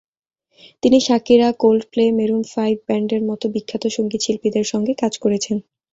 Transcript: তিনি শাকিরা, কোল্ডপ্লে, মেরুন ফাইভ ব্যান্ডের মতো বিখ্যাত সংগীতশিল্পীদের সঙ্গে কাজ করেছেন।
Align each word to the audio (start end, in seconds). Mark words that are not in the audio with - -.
তিনি 0.83 0.97
শাকিরা, 0.99 1.47
কোল্ডপ্লে, 1.59 2.05
মেরুন 2.11 2.43
ফাইভ 2.53 2.75
ব্যান্ডের 2.87 3.21
মতো 3.29 3.45
বিখ্যাত 3.55 3.83
সংগীতশিল্পীদের 3.87 4.65
সঙ্গে 4.71 4.93
কাজ 5.01 5.13
করেছেন। 5.17 5.57